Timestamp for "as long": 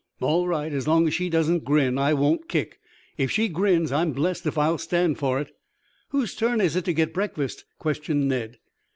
0.73-1.05